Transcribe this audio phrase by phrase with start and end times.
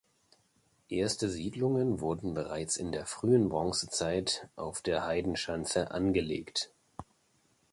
[0.89, 6.71] Erste Siedlungen wurden bereits in der frühen Bronzezeit auf der Heidenschanze angelegt.